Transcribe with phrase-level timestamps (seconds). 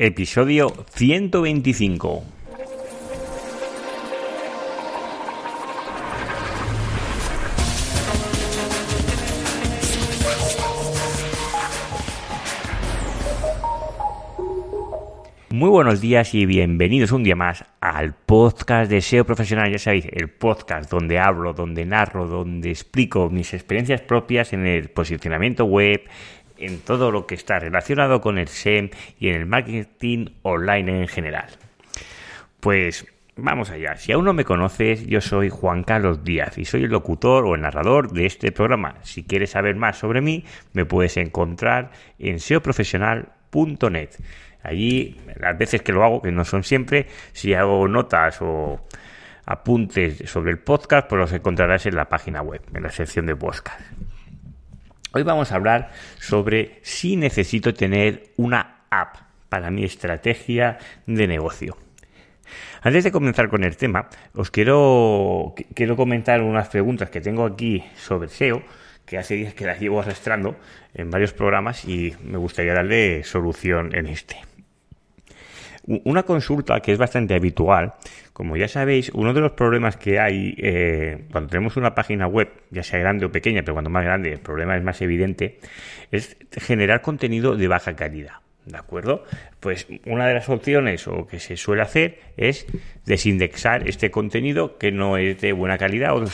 [0.00, 2.22] Episodio 125.
[15.50, 19.72] Muy buenos días y bienvenidos un día más al podcast de SEO Profesional.
[19.72, 24.90] Ya sabéis, el podcast donde hablo, donde narro, donde explico mis experiencias propias en el
[24.90, 26.02] posicionamiento web,
[26.58, 31.08] en todo lo que está relacionado con el SEM y en el marketing online en
[31.08, 31.46] general.
[32.60, 33.96] Pues vamos allá.
[33.96, 37.54] Si aún no me conoces, yo soy Juan Carlos Díaz y soy el locutor o
[37.54, 38.96] el narrador de este programa.
[39.02, 44.10] Si quieres saber más sobre mí, me puedes encontrar en seoprofesional.net.
[44.62, 48.80] Allí, las veces que lo hago, que no son siempre, si hago notas o
[49.46, 53.36] apuntes sobre el podcast, pues los encontrarás en la página web, en la sección de
[53.36, 53.80] podcast.
[55.10, 55.90] Hoy vamos a hablar
[56.20, 59.16] sobre si necesito tener una app
[59.48, 60.76] para mi estrategia
[61.06, 61.78] de negocio.
[62.82, 67.82] Antes de comenzar con el tema, os quiero, quiero comentar unas preguntas que tengo aquí
[67.96, 68.62] sobre SEO,
[69.06, 70.56] que hace días que las llevo arrastrando
[70.92, 74.36] en varios programas y me gustaría darle solución en este.
[76.04, 77.94] Una consulta que es bastante habitual,
[78.38, 82.48] como ya sabéis, uno de los problemas que hay eh, cuando tenemos una página web,
[82.70, 85.58] ya sea grande o pequeña, pero cuando más grande el problema es más evidente,
[86.12, 88.34] es generar contenido de baja calidad.
[88.64, 89.24] ¿De acuerdo?
[89.58, 92.64] Pues una de las opciones o que se suele hacer es
[93.04, 96.24] desindexar este contenido que no es de buena calidad o,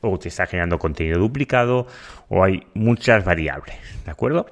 [0.00, 1.86] o te está generando contenido duplicado
[2.30, 3.76] o hay muchas variables.
[4.06, 4.46] ¿De acuerdo?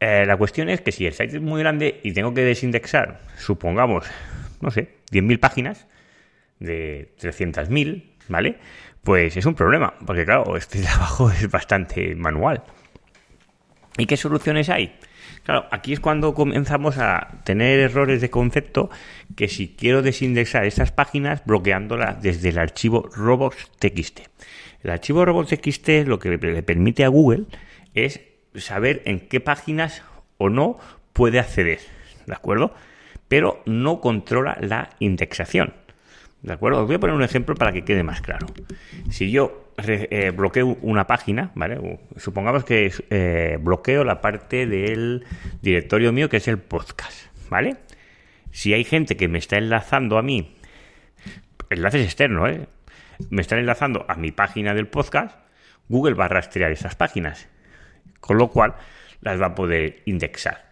[0.00, 3.20] Eh, la cuestión es que si el site es muy grande y tengo que desindexar,
[3.36, 4.06] supongamos,
[4.62, 5.86] no sé, 10.000 páginas
[6.58, 8.58] de 300.000, ¿vale?
[9.02, 12.62] Pues es un problema, porque claro, este trabajo es bastante manual.
[13.98, 14.96] ¿Y qué soluciones hay?
[15.42, 18.90] Claro, aquí es cuando comenzamos a tener errores de concepto
[19.36, 24.20] que si quiero desindexar estas páginas bloqueándolas desde el archivo robots.txt.
[24.82, 27.46] El archivo robots.txt lo que le permite a Google
[27.94, 28.20] es
[28.54, 30.02] saber en qué páginas
[30.38, 30.78] o no
[31.12, 31.80] puede acceder,
[32.26, 32.74] ¿de acuerdo?
[33.32, 35.72] Pero no controla la indexación.
[36.42, 36.82] ¿De acuerdo?
[36.82, 38.46] Os voy a poner un ejemplo para que quede más claro.
[39.08, 41.98] Si yo eh, bloqueo una página, ¿vale?
[42.18, 45.24] Supongamos que eh, bloqueo la parte del
[45.62, 47.78] directorio mío que es el podcast, ¿vale?
[48.50, 50.54] Si hay gente que me está enlazando a mí,
[51.70, 52.66] enlaces externos, ¿eh?
[53.30, 55.38] Me están enlazando a mi página del podcast,
[55.88, 57.48] Google va a rastrear esas páginas
[58.20, 58.74] con lo cual
[59.22, 60.71] las va a poder indexar.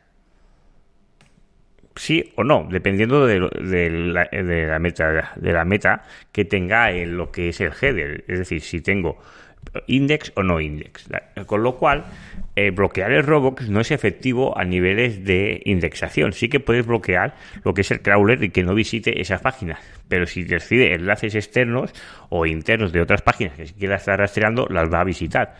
[2.00, 6.02] Sí o no, dependiendo de, la, meta, de la meta
[6.32, 8.24] que tenga en lo que es el header.
[8.26, 9.18] Es decir, si tengo
[9.86, 11.10] index o no index.
[11.44, 12.06] Con lo cual,
[12.56, 16.32] eh, bloquear el Roblox no es efectivo a niveles de indexación.
[16.32, 17.34] Sí que puedes bloquear
[17.64, 19.78] lo que es el crawler y que no visite esas páginas.
[20.08, 21.92] Pero si decide enlaces externos
[22.30, 25.54] o internos de otras páginas que si quiera estar rastreando, las va a visitar.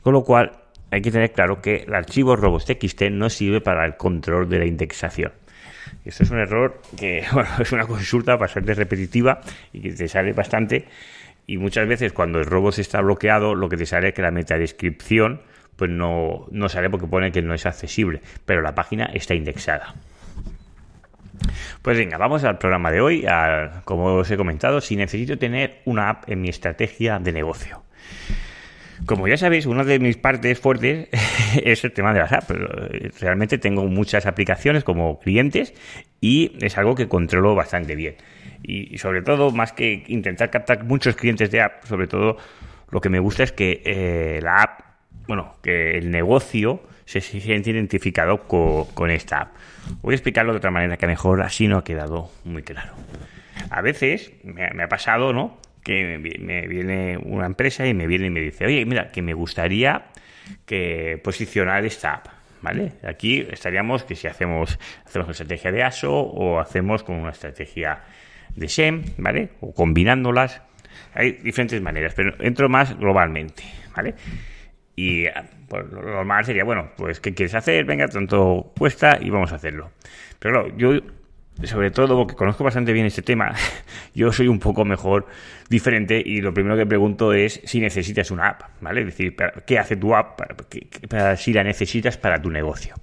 [0.00, 0.52] Con lo cual,
[0.90, 4.66] hay que tener claro que el archivo robots.txt no sirve para el control de la
[4.66, 5.32] indexación.
[6.04, 9.40] Esto es un error que bueno, es una consulta bastante repetitiva
[9.72, 10.86] y que te sale bastante.
[11.46, 14.30] Y muchas veces cuando el robot está bloqueado, lo que te sale es que la
[14.30, 15.42] metadescripción
[15.76, 19.94] pues no, no sale porque pone que no es accesible, pero la página está indexada.
[21.82, 23.26] Pues venga, vamos al programa de hoy.
[23.84, 27.82] como os he comentado, si necesito tener una app en mi estrategia de negocio.
[29.06, 31.08] Como ya sabéis, una de mis partes fuertes
[31.64, 32.54] es el tema de las apps.
[33.20, 35.74] Realmente tengo muchas aplicaciones como clientes
[36.20, 38.16] y es algo que controlo bastante bien.
[38.62, 42.36] Y sobre todo, más que intentar captar muchos clientes de app, sobre todo
[42.90, 44.80] lo que me gusta es que eh, la app,
[45.26, 49.54] bueno, que el negocio se siente identificado con, esta app.
[50.02, 52.92] Voy a explicarlo de otra manera que mejor así no ha quedado muy claro.
[53.70, 55.59] A veces me ha pasado, ¿no?
[55.82, 59.34] Que me viene una empresa y me viene y me dice, oye, mira, que me
[59.34, 60.06] gustaría
[60.66, 62.26] que posicionar esta app.
[62.62, 62.92] ¿Vale?
[63.08, 68.00] Aquí estaríamos que si hacemos, hacemos una estrategia de ASO o hacemos con una estrategia
[68.54, 69.52] de SEM, ¿vale?
[69.60, 70.60] O combinándolas.
[71.14, 73.62] Hay diferentes maneras, pero entro más globalmente,
[73.96, 74.14] ¿vale?
[74.94, 75.24] Y
[75.68, 77.86] pues, lo normal sería, bueno, pues ¿qué quieres hacer?
[77.86, 79.92] Venga, tanto cuesta y vamos a hacerlo.
[80.38, 81.00] Pero claro, yo
[81.64, 83.54] sobre todo porque conozco bastante bien este tema,
[84.14, 85.26] yo soy un poco mejor
[85.68, 89.00] diferente y lo primero que pregunto es si necesitas una app, ¿vale?
[89.00, 89.36] Es decir,
[89.66, 90.40] ¿qué hace tu app
[91.08, 92.94] para, si la necesitas para tu negocio?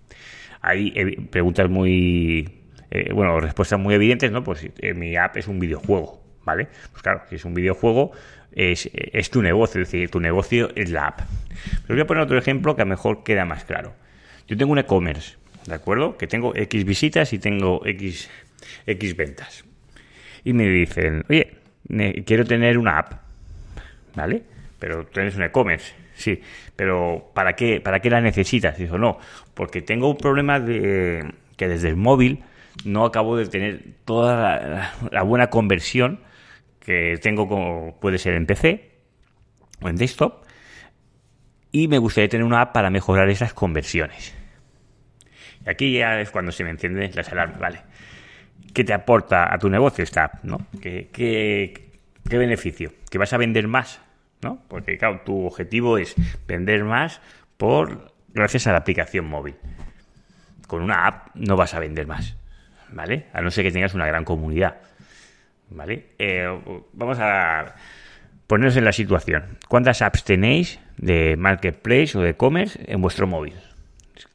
[0.62, 0.92] Hay
[1.30, 2.50] preguntas muy,
[2.90, 4.44] eh, bueno, respuestas muy evidentes, ¿no?
[4.44, 6.68] Pues eh, mi app es un videojuego, ¿vale?
[6.92, 8.12] Pues claro, si es un videojuego,
[8.52, 11.22] es, es tu negocio, es decir, tu negocio es la app.
[11.84, 13.94] Pero voy a poner otro ejemplo que a lo mejor queda más claro.
[14.48, 15.36] Yo tengo un e-commerce,
[15.68, 16.18] ¿de acuerdo?
[16.18, 18.30] Que tengo X visitas y tengo X,
[18.86, 19.66] X ventas.
[20.44, 21.58] Y me dicen, oye,
[22.26, 23.14] quiero tener una app,
[24.16, 24.44] ¿vale?
[24.80, 26.42] Pero tienes un e-commerce, sí,
[26.76, 28.78] pero ¿para qué, ¿para qué la necesitas?
[28.78, 29.20] Dijo, no,
[29.54, 32.44] porque tengo un problema de que desde el móvil
[32.86, 36.22] no acabo de tener toda la, buena conversión
[36.80, 38.92] que tengo como puede ser en PC
[39.82, 40.46] o en desktop
[41.72, 44.36] y me gustaría tener una app para mejorar esas conversiones.
[45.66, 47.82] Y aquí ya es cuando se me enciende las alarmas, ¿vale?
[48.74, 50.60] ¿Qué te aporta a tu negocio esta app, no?
[50.82, 51.92] ¿Qué, qué,
[52.30, 52.94] qué beneficio?
[53.10, 54.00] ¿Que vas a vender más?
[54.42, 54.62] ¿No?
[54.68, 56.16] Porque, claro, tu objetivo es
[56.48, 57.22] vender más
[57.58, 59.56] por gracias a la aplicación móvil.
[60.68, 62.36] Con una app no vas a vender más,
[62.92, 63.28] ¿vale?
[63.34, 64.78] A no ser que tengas una gran comunidad,
[65.70, 66.10] ¿vale?
[66.20, 66.48] Eh,
[66.94, 67.76] vamos a
[68.48, 69.58] poneros en la situación.
[69.68, 73.56] ¿Cuántas apps tenéis de marketplace o de e-commerce en vuestro móvil?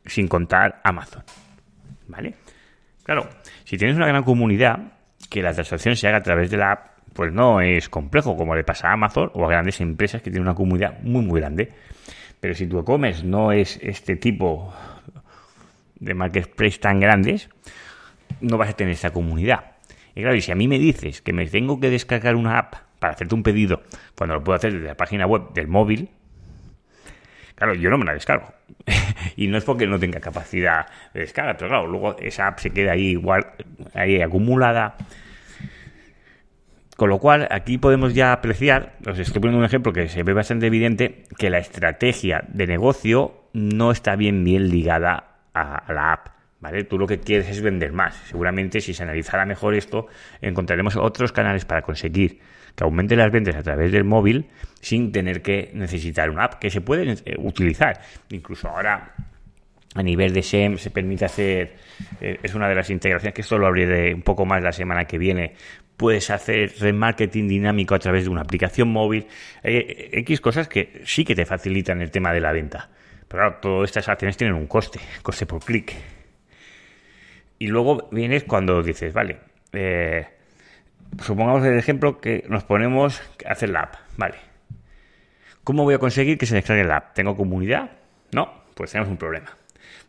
[0.06, 1.22] Sin contar Amazon.
[2.08, 2.34] ¿Vale?
[3.04, 3.28] Claro,
[3.64, 4.92] si tienes una gran comunidad,
[5.28, 8.54] que la transacción se haga a través de la app, pues no es complejo, como
[8.54, 11.72] le pasa a Amazon o a grandes empresas que tienen una comunidad muy, muy grande.
[12.40, 14.72] Pero si tu e-commerce no es este tipo
[16.00, 17.48] de marketplace tan grandes,
[18.40, 19.72] no vas a tener esa comunidad.
[20.14, 22.74] Y claro, y si a mí me dices que me tengo que descargar una app
[22.98, 23.82] para hacerte un pedido
[24.16, 26.10] cuando lo puedo hacer desde la página web del móvil,
[27.62, 28.52] claro, yo no me la descargo.
[29.36, 32.70] y no es porque no tenga capacidad de descarga, pero claro, luego esa app se
[32.70, 33.46] queda ahí igual,
[33.94, 34.96] ahí acumulada.
[36.96, 40.32] Con lo cual, aquí podemos ya apreciar, os estoy poniendo un ejemplo que se ve
[40.32, 46.28] bastante evidente, que la estrategia de negocio no está bien bien ligada a la app.
[46.58, 46.84] ¿Vale?
[46.84, 48.14] Tú lo que quieres es vender más.
[48.26, 50.06] Seguramente si se analizara mejor esto,
[50.40, 52.40] encontraremos otros canales para conseguir
[52.74, 54.46] que aumente las ventas a través del móvil
[54.80, 58.00] sin tener que necesitar una app que se puede eh, utilizar.
[58.30, 59.14] Incluso ahora
[59.94, 61.76] a nivel de SEM se permite hacer,
[62.20, 65.04] eh, es una de las integraciones que esto lo abriré un poco más la semana
[65.04, 65.54] que viene,
[65.96, 69.26] puedes hacer remarketing dinámico a través de una aplicación móvil,
[69.62, 72.90] eh, X cosas que sí que te facilitan el tema de la venta.
[73.28, 75.94] Pero todas estas acciones tienen un coste, coste por clic.
[77.58, 79.38] Y luego vienes cuando dices, vale,
[79.72, 80.26] eh,
[81.20, 84.36] supongamos el ejemplo que nos ponemos a hacer la app, ¿vale?
[85.64, 87.14] ¿Cómo voy a conseguir que se descargue la app?
[87.14, 87.90] ¿Tengo comunidad?
[88.32, 89.56] No, pues tenemos un problema.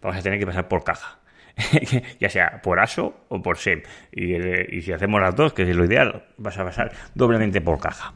[0.01, 1.19] Vamos a tener que pasar por caja.
[2.19, 3.83] ya sea por ASO o por SEM.
[4.11, 8.13] Y, si hacemos las dos, que es lo ideal, vas a pasar doblemente por caja.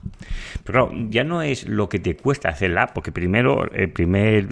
[0.64, 3.92] Pero claro, ya no es lo que te cuesta hacer la app, porque primero, el
[3.92, 4.48] primer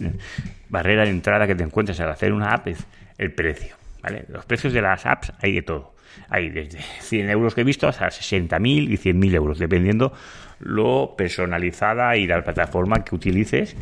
[0.69, 2.85] barrera de entrada que te encuentras al hacer una app es
[3.17, 3.75] el precio.
[4.03, 4.25] ¿vale?
[4.27, 5.94] Los precios de las apps hay de todo.
[6.29, 10.13] Hay desde 100 euros que he visto hasta 60.000 y 100.000 euros, dependiendo
[10.59, 13.75] lo personalizada y la plataforma que utilices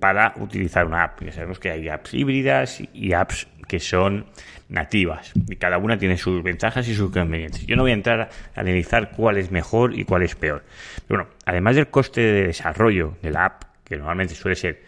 [0.00, 1.22] para utilizar una app.
[1.22, 4.26] Ya sabemos que hay apps híbridas y apps que son
[4.68, 7.66] nativas y cada una tiene sus ventajas y sus inconvenientes.
[7.66, 8.20] Yo no voy a entrar
[8.54, 10.64] a analizar cuál es mejor y cuál es peor.
[11.06, 14.82] Pero bueno, además del coste de desarrollo de la app, que normalmente suele ser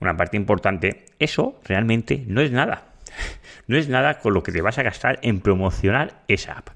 [0.00, 2.94] una parte importante, eso realmente no es nada
[3.66, 6.70] no es nada con lo que te vas a gastar en promocionar esa app.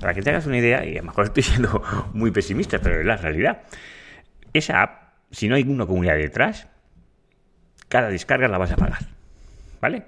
[0.00, 1.82] Para que te hagas una idea, y a lo mejor estoy siendo
[2.12, 3.62] muy pesimista, pero es la realidad.
[4.52, 6.68] Esa app, si no hay una comunidad detrás,
[7.88, 9.00] cada descarga la vas a pagar.
[9.80, 10.04] ¿Vale?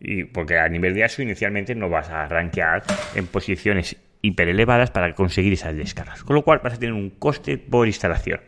[0.00, 2.82] Y porque a nivel de ASO inicialmente no vas a rankear
[3.14, 6.24] en posiciones hiper elevadas para conseguir esas descargas.
[6.24, 8.40] Con lo cual vas a tener un coste por instalación.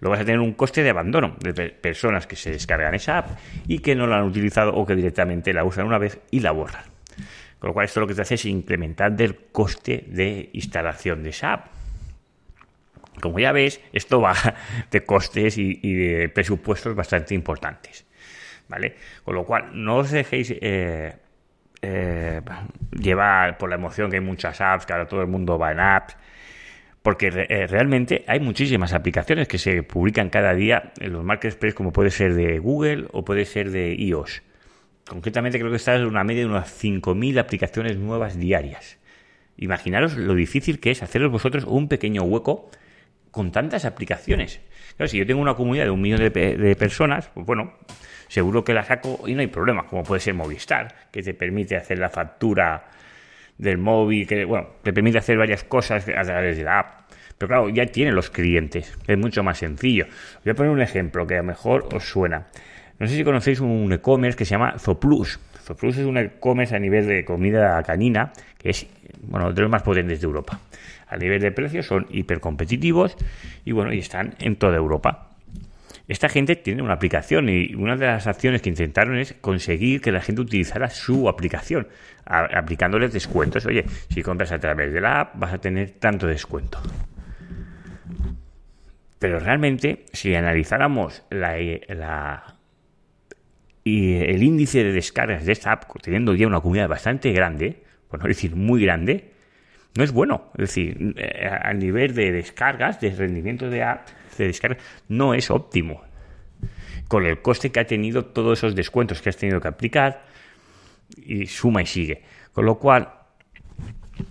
[0.00, 3.30] Luego vas a tener un coste de abandono de personas que se descargan esa app
[3.66, 6.52] y que no la han utilizado o que directamente la usan una vez y la
[6.52, 6.84] borran.
[7.58, 11.30] Con lo cual esto lo que te hace es incrementar el coste de instalación de
[11.30, 11.66] esa app.
[13.20, 14.34] Como ya ves, esto va
[14.90, 18.04] de costes y, de presupuestos bastante importantes.
[18.68, 18.96] ¿Vale?
[19.24, 21.14] Con lo cual, no os dejéis eh,
[21.82, 22.40] eh,
[23.58, 26.16] por la emoción que hay muchas apps, que ahora todo el mundo va en apps,
[27.02, 31.92] porque eh, realmente hay muchísimas aplicaciones que se publican cada día en los marketplaces, como
[31.92, 34.42] puede ser de Google o puede ser de iOS.
[35.08, 38.98] Concretamente creo que está en una media de unas 5.000 aplicaciones nuevas diarias.
[39.56, 42.70] Imaginaros lo difícil que es haceros vosotros un pequeño hueco
[43.32, 44.60] con tantas aplicaciones.
[44.96, 47.72] Claro, si yo tengo una comunidad de un millón de, de personas, pues bueno,
[48.28, 51.76] seguro que la saco y no hay problema, como puede ser Movistar, que te permite
[51.76, 52.84] hacer la factura
[53.58, 57.10] del móvil, que bueno, te permite hacer varias cosas a través de la app.
[57.38, 60.06] Pero claro, ya tiene los clientes, es mucho más sencillo.
[60.44, 62.46] Voy a poner un ejemplo que a lo mejor os suena.
[62.98, 65.40] No sé si conocéis un e-commerce que se llama Zoplus.
[65.64, 68.86] Zoplus es un e-commerce a nivel de comida canina, que es
[69.22, 70.60] bueno, de los más potentes de Europa.
[71.12, 73.16] A nivel de precios son hiper competitivos
[73.66, 75.28] y bueno, y están en toda Europa.
[76.08, 80.10] esta gente tiene una aplicación y una de las acciones que intentaron es conseguir que
[80.10, 81.86] la gente utilizara su aplicación,
[82.24, 83.66] aplicándoles descuentos.
[83.66, 86.80] Oye, si compras a través de la app vas a tener tanto descuento.
[89.18, 91.56] Pero realmente, si analizáramos la,
[93.84, 98.26] el índice de descargas de esta app, teniendo ya una comunidad bastante grande, por no
[98.26, 99.31] decir muy grande,
[99.96, 100.50] no es bueno.
[100.54, 104.08] Es decir, eh, a nivel de descargas, de rendimiento de app,
[104.38, 106.02] de descarga, no es óptimo.
[107.08, 110.24] Con el coste que ha tenido todos esos descuentos que has tenido que aplicar,
[111.16, 112.22] y suma y sigue.
[112.52, 113.08] Con lo cual,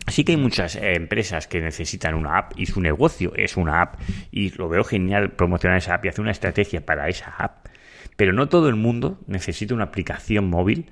[0.08, 3.82] Sí que hay muchas eh, empresas que necesitan una app y su negocio es una
[3.82, 4.00] app
[4.32, 7.68] y lo veo genial promocionar esa app y hacer una estrategia para esa app,
[8.16, 10.92] pero no todo el mundo necesita una aplicación móvil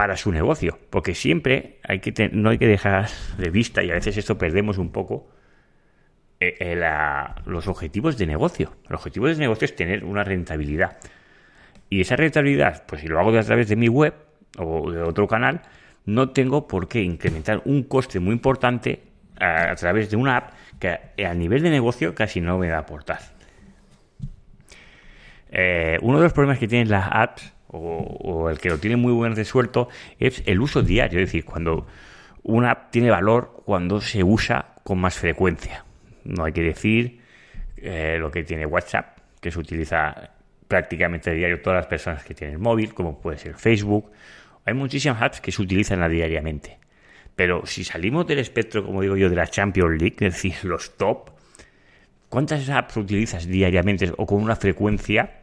[0.00, 1.78] para su negocio, porque siempre
[2.32, 5.28] no hay que dejar de vista y a veces esto perdemos un poco
[6.40, 6.82] eh, eh,
[7.44, 8.72] los objetivos de negocio.
[8.88, 10.96] Los objetivos de negocio es tener una rentabilidad.
[11.90, 14.14] Y esa rentabilidad, pues si lo hago a través de mi web
[14.56, 15.60] o de otro canal,
[16.06, 19.02] no tengo por qué incrementar un coste muy importante
[19.38, 22.80] a, través de una app que a nivel de negocio casi no me va a
[22.80, 23.20] aportar.
[25.50, 29.12] Eh, uno de los problemas que tienen las apps, o, el que lo tiene muy
[29.12, 31.20] buen resuelto, es el uso diario.
[31.20, 31.86] Es decir, cuando
[32.42, 35.84] una app tiene valor cuando se usa con más frecuencia.
[36.24, 37.20] No hay que decir
[37.76, 40.30] eh, lo que tiene WhatsApp, que se utiliza
[40.68, 44.10] prácticamente a diario todas las personas que tienen móvil, como puede ser Facebook
[44.64, 46.78] hay muchísimas apps que se utilizan diariamente.
[47.34, 50.96] Pero si salimos del espectro, como digo yo, de la Champions League, es decir, los
[50.96, 51.30] top,
[52.28, 55.40] ¿cuántas apps utilizas diariamente o con una frecuencia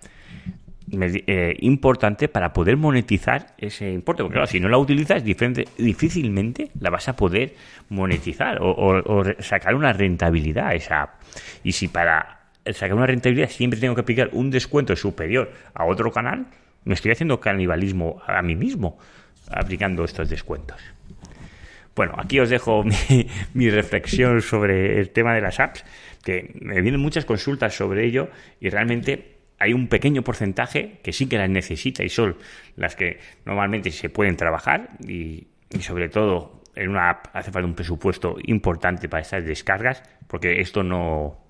[0.92, 4.24] eh, importante para poder monetizar ese importe?
[4.24, 7.56] Porque claro, si no la utilizas, difícilmente la vas a poder
[7.90, 11.22] monetizar o, sacar una rentabilidad a esa app.
[11.64, 16.12] Y si para sacar una rentabilidad siempre tengo que aplicar un descuento superior a otro
[16.12, 16.48] canal,
[16.84, 18.98] me estoy haciendo canibalismo a mí mismo
[19.52, 20.82] aplicando estos descuentos.
[21.96, 22.84] Bueno, aquí os dejo
[23.54, 25.84] mi, reflexión sobre el tema de las apps,
[26.24, 28.30] que me vienen muchas consultas sobre ello
[28.60, 32.38] y realmente hay un pequeño porcentaje que sí que las necesita y son
[32.76, 35.48] las que normalmente se pueden trabajar y,
[35.80, 40.84] sobre todo en una app hace falta un presupuesto importante para estas descargas porque esto
[40.84, 41.44] no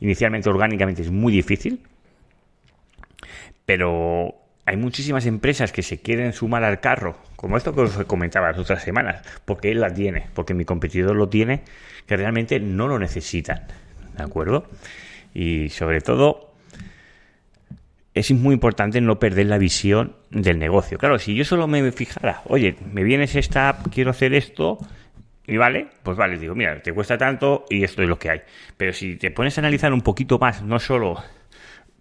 [0.00, 1.80] inicialmente orgánicamente es muy difícil
[3.64, 4.34] pero
[4.66, 8.58] hay muchísimas empresas que se quieren sumar al carro, como esto que os comentaba las
[8.58, 11.62] otras semanas, porque él la tiene, porque mi competidor lo tiene,
[12.06, 13.66] que realmente no lo necesitan.
[14.16, 14.66] ¿De acuerdo?
[15.34, 16.53] Y sobre todo,
[18.14, 20.98] es muy importante no perder la visión del negocio.
[20.98, 24.78] Claro, si yo solo me fijara, oye, me vienes esta app, quiero hacer esto,
[25.46, 28.40] y vale, pues vale, digo, mira, te cuesta tanto y esto es lo que hay.
[28.76, 31.22] Pero si te pones a analizar un poquito más, no solo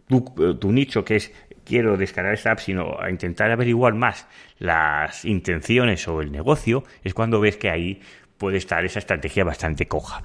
[0.08, 0.22] tu,
[0.60, 1.34] tu, nicho, que es
[1.66, 4.28] quiero descargar esta app, sino a intentar averiguar más
[4.60, 8.02] las intenciones o el negocio, es cuando ves que ahí
[8.38, 10.24] puede estar esa estrategia bastante coja.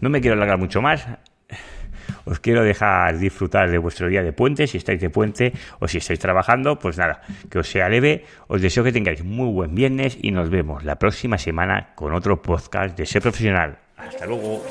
[0.00, 1.06] No me quiero alargar mucho más.
[2.24, 5.98] Os quiero dejar disfrutar de vuestro día de puente, si estáis de puente o si
[5.98, 8.24] estáis trabajando, pues nada, que os sea leve.
[8.46, 12.42] Os deseo que tengáis muy buen viernes y nos vemos la próxima semana con otro
[12.42, 13.78] podcast de Ser Profesional.
[13.96, 14.62] Hasta luego.